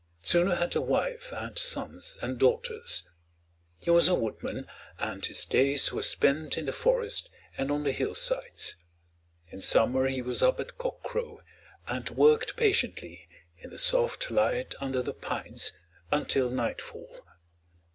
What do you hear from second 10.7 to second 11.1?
cock